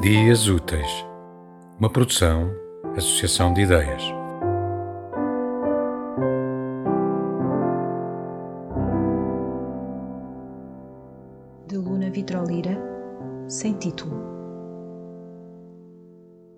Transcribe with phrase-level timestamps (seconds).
[0.00, 1.04] Dias Úteis,
[1.78, 2.50] uma produção,
[2.96, 4.02] associação de ideias.
[11.68, 12.80] De Luna Vitrolira,
[13.46, 14.16] sem título.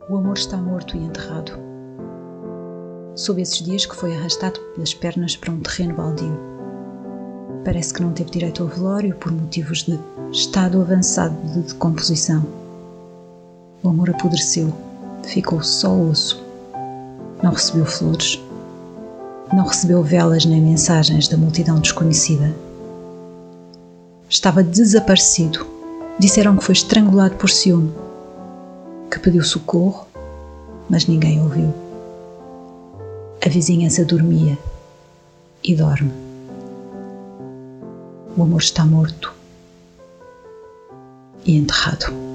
[0.08, 1.50] O amor está morto e enterrado.
[3.16, 6.38] Soube esses dias que foi arrastado pelas pernas para um terreno baldio.
[7.64, 9.98] Parece que não teve direito ao velório por motivos de
[10.30, 12.61] estado avançado de decomposição
[13.82, 14.72] o amor apodreceu,
[15.24, 16.42] ficou só osso.
[17.42, 18.40] Não recebeu flores,
[19.52, 22.54] não recebeu velas nem mensagens da multidão desconhecida.
[24.28, 25.66] Estava desaparecido.
[26.18, 27.92] Disseram que foi estrangulado por ciúme,
[29.10, 30.06] que pediu socorro,
[30.88, 31.74] mas ninguém ouviu.
[33.44, 34.56] A vizinhança dormia
[35.64, 36.12] e dorme.
[38.36, 39.34] O amor está morto
[41.44, 42.31] e enterrado.